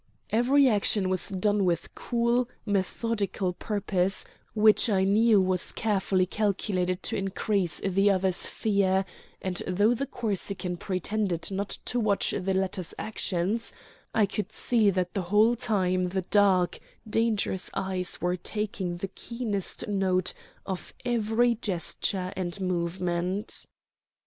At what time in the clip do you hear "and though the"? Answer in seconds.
9.43-10.07